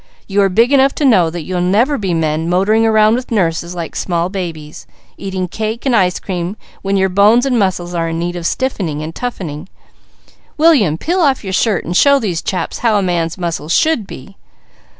[0.25, 3.75] You are big enough to know that you'll never be men, motoring around with nurses,
[3.75, 8.17] like small babies; eating cake and ice cream when your bones and muscles are in
[8.17, 9.69] need of stiffening and toughening.
[10.57, 14.37] William, peel off your shirt, and show these chaps how a man's muscle should be."